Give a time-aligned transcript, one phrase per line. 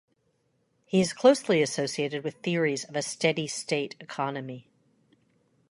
[0.83, 4.67] He is closely associated with theories of a steady-state economy.